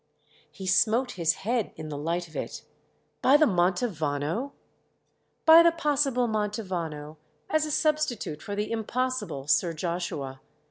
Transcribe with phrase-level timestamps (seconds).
[0.49, 2.63] He smote his head in the light of it.
[3.21, 4.53] "By the Mantovano?"
[5.45, 10.41] "By the possible Mantovano—as a substitute for the impossible Sir Joshua.